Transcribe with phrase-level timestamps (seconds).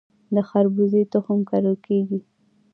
[0.33, 2.19] د خربوزې تخم کرل کیږي؟